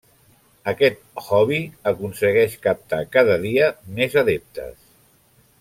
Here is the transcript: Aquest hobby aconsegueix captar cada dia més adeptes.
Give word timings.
Aquest 0.71 1.19
hobby 1.25 1.59
aconsegueix 1.93 2.57
captar 2.65 3.03
cada 3.19 3.39
dia 3.47 3.71
més 4.01 4.21
adeptes. 4.27 4.77